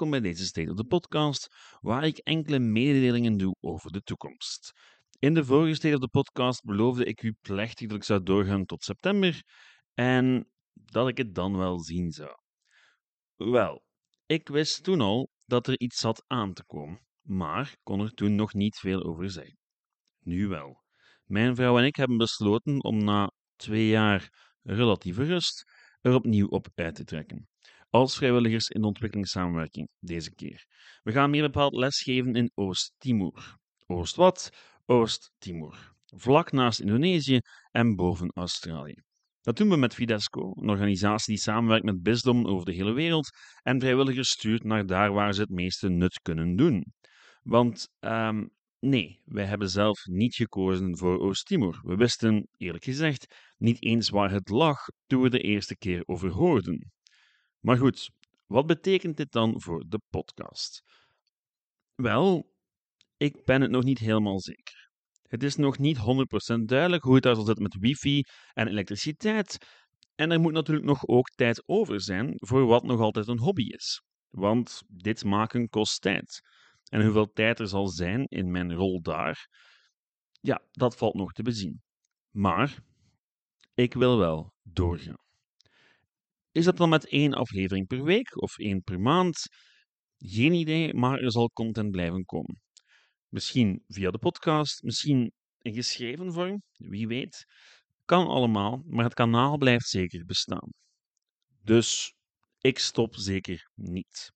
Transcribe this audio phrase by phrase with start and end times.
[0.00, 1.48] welkom bij deze State of the Podcast,
[1.80, 4.72] waar ik enkele mededelingen doe over de toekomst.
[5.18, 8.64] In de vorige State of the Podcast beloofde ik u plechtig dat ik zou doorgaan
[8.64, 9.42] tot september
[9.94, 12.36] en dat ik het dan wel zien zou.
[13.36, 13.84] Wel,
[14.26, 18.34] ik wist toen al dat er iets zat aan te komen, maar kon er toen
[18.34, 19.58] nog niet veel over zeggen.
[20.20, 20.82] Nu wel.
[21.24, 26.68] Mijn vrouw en ik hebben besloten om na twee jaar relatieve rust er opnieuw op
[26.74, 27.49] uit te trekken
[27.90, 30.64] als vrijwilligers in ontwikkelingssamenwerking deze keer.
[31.02, 33.56] We gaan meer bepaald lesgeven in Oost-Timor.
[33.86, 34.50] Oost wat?
[34.86, 35.94] Oost-Timor.
[36.16, 37.40] Vlak naast Indonesië
[37.70, 39.02] en boven Australië.
[39.40, 43.30] Dat doen we met Fidesco, een organisatie die samenwerkt met bisdom over de hele wereld
[43.62, 46.84] en vrijwilligers stuurt naar daar waar ze het meeste nut kunnen doen.
[47.42, 51.80] Want um, nee, wij hebben zelf niet gekozen voor Oost-Timor.
[51.82, 56.30] We wisten, eerlijk gezegd, niet eens waar het lag toen we de eerste keer over
[56.30, 56.92] hoorden.
[57.60, 58.10] Maar goed,
[58.46, 60.82] wat betekent dit dan voor de podcast?
[61.94, 62.54] Wel,
[63.16, 64.90] ik ben het nog niet helemaal zeker.
[65.22, 69.58] Het is nog niet 100% duidelijk hoe het daar zal zitten met wifi en elektriciteit.
[70.14, 73.62] En er moet natuurlijk nog ook tijd over zijn voor wat nog altijd een hobby
[73.62, 74.02] is.
[74.28, 76.40] Want dit maken kost tijd.
[76.88, 79.48] En hoeveel tijd er zal zijn in mijn rol daar,
[80.40, 81.82] ja, dat valt nog te bezien.
[82.30, 82.78] Maar
[83.74, 85.29] ik wil wel doorgaan.
[86.52, 89.46] Is dat dan met één aflevering per week of één per maand?
[90.16, 92.60] Geen idee, maar er zal content blijven komen.
[93.28, 97.44] Misschien via de podcast, misschien in geschreven vorm, wie weet.
[98.04, 100.72] Kan allemaal, maar het kanaal blijft zeker bestaan.
[101.62, 102.14] Dus
[102.60, 104.32] ik stop zeker niet.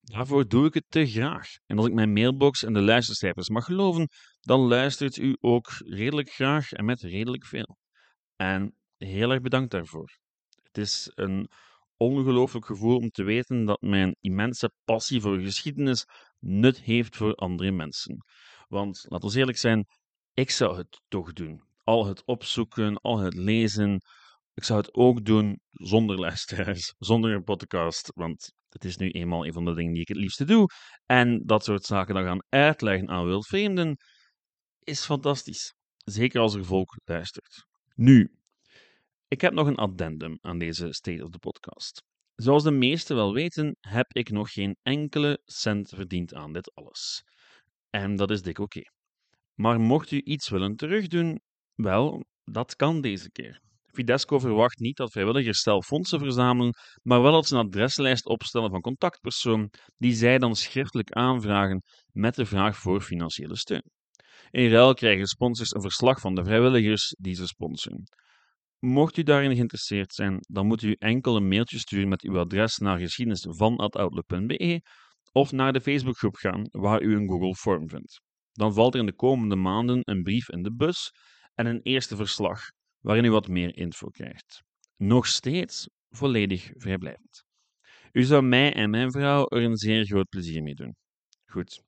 [0.00, 1.48] Daarvoor doe ik het te graag.
[1.66, 4.08] En als ik mijn mailbox en de luistercijfers mag geloven,
[4.40, 7.78] dan luistert u ook redelijk graag en met redelijk veel.
[8.36, 10.18] En heel erg bedankt daarvoor.
[10.78, 11.50] Het is een
[11.96, 16.04] ongelooflijk gevoel om te weten dat mijn immense passie voor geschiedenis
[16.38, 18.24] nut heeft voor andere mensen.
[18.68, 19.86] Want laten we eerlijk zijn,
[20.34, 21.62] ik zou het toch doen.
[21.84, 24.02] Al het opzoeken, al het lezen.
[24.54, 28.10] Ik zou het ook doen zonder luisteraars, zonder een podcast.
[28.14, 30.66] Want het is nu eenmaal een van de dingen die ik het liefste doe.
[31.06, 33.96] En dat soort zaken dan gaan uitleggen aan wildvreemden
[34.82, 35.74] is fantastisch.
[35.96, 37.66] Zeker als er volk luistert.
[37.94, 38.37] Nu,
[39.28, 42.02] ik heb nog een addendum aan deze State of the Podcast.
[42.34, 47.22] Zoals de meesten wel weten, heb ik nog geen enkele cent verdiend aan dit alles.
[47.90, 48.82] En dat is dik oké.
[49.54, 51.40] Maar mocht u iets willen terugdoen,
[51.74, 53.60] wel, dat kan deze keer.
[53.86, 58.70] Fidesco verwacht niet dat vrijwilligers zelf fondsen verzamelen, maar wel dat ze een adreslijst opstellen
[58.70, 63.90] van contactpersonen die zij dan schriftelijk aanvragen met de vraag voor financiële steun.
[64.50, 68.04] In ruil krijgen sponsors een verslag van de vrijwilligers die ze sponsoren.
[68.80, 72.76] Mocht u daarin geïnteresseerd zijn, dan moet u enkel een mailtje sturen met uw adres
[72.76, 74.82] naar geschiedenisvan.outlook.be
[75.32, 78.20] of naar de Facebookgroep gaan waar u een Google Form vindt.
[78.52, 81.10] Dan valt er in de komende maanden een brief in de bus
[81.54, 82.60] en een eerste verslag
[82.98, 84.62] waarin u wat meer info krijgt.
[84.96, 87.44] Nog steeds volledig vrijblijvend.
[88.12, 90.96] U zou mij en mijn vrouw er een zeer groot plezier mee doen.
[91.46, 91.82] Goed,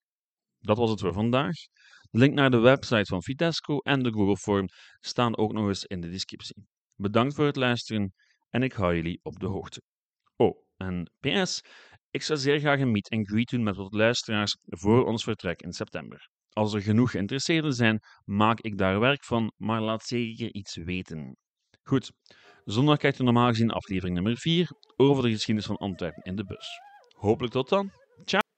[0.59, 1.55] dat was het voor vandaag.
[2.11, 4.69] De link naar de website van Vitesco en de Google Form
[5.01, 6.67] staan ook nog eens in de descriptie.
[7.01, 8.15] Bedankt voor het luisteren
[8.51, 9.83] en ik hou jullie op de hoogte.
[10.37, 11.61] Oh, en PS,
[12.11, 15.63] ik zou zeer graag een meet and greet doen met wat luisteraars voor ons vertrek
[15.63, 16.29] in september.
[16.49, 21.37] Als er genoeg geïnteresseerden zijn, maak ik daar werk van, maar laat zeker iets weten.
[21.83, 22.13] Goed,
[22.65, 26.45] zondag krijgt u normaal gezien aflevering nummer 4 over de geschiedenis van Antwerpen in de
[26.45, 26.69] bus.
[27.17, 27.91] Hopelijk tot dan.
[28.25, 28.50] Ciao!